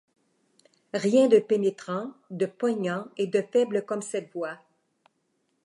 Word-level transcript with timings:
Rien 0.95 1.27
de 1.27 1.37
pénétrant, 1.37 2.11
de 2.31 2.47
poignant 2.47 3.05
et 3.17 3.27
de 3.27 3.43
faible 3.53 3.85
comme 3.85 4.01
cette 4.01 4.33
voix. 4.33 4.57